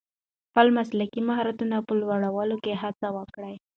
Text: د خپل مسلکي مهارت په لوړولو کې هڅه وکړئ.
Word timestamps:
د 0.03 0.03
خپل 0.49 0.67
مسلکي 0.77 1.21
مهارت 1.29 1.55
په 1.87 1.93
لوړولو 1.99 2.55
کې 2.63 2.79
هڅه 2.83 3.07
وکړئ. 3.17 3.55